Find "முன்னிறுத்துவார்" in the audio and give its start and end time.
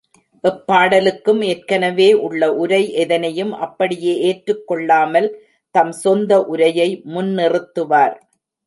7.13-8.15